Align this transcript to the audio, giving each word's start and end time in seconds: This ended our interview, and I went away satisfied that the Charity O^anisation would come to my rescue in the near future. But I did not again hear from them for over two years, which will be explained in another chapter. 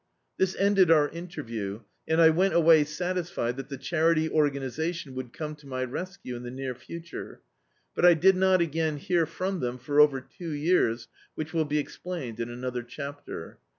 This 0.39 0.55
ended 0.55 0.89
our 0.89 1.09
interview, 1.09 1.81
and 2.07 2.19
I 2.19 2.31
went 2.31 2.55
away 2.55 2.85
satisfied 2.85 3.55
that 3.57 3.69
the 3.69 3.77
Charity 3.77 4.27
O^anisation 4.29 5.13
would 5.13 5.31
come 5.31 5.53
to 5.57 5.67
my 5.67 5.83
rescue 5.83 6.35
in 6.35 6.41
the 6.41 6.49
near 6.49 6.73
future. 6.73 7.43
But 7.93 8.05
I 8.05 8.15
did 8.15 8.35
not 8.35 8.61
again 8.61 8.97
hear 8.97 9.27
from 9.27 9.59
them 9.59 9.77
for 9.77 9.99
over 9.99 10.19
two 10.19 10.53
years, 10.53 11.07
which 11.35 11.53
will 11.53 11.65
be 11.65 11.77
explained 11.77 12.39
in 12.39 12.49
another 12.49 12.81
chapter. 12.81 13.59